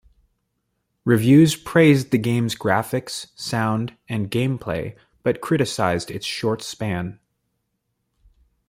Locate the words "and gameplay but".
4.09-5.41